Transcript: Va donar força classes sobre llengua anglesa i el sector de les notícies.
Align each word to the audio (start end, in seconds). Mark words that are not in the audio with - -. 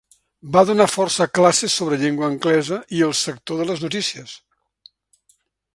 Va 0.53 0.61
donar 0.69 0.87
força 0.93 1.27
classes 1.39 1.75
sobre 1.81 1.99
llengua 2.05 2.25
anglesa 2.31 2.79
i 3.01 3.05
el 3.09 3.15
sector 3.23 3.61
de 3.61 3.69
les 3.73 3.85
notícies. 3.87 4.35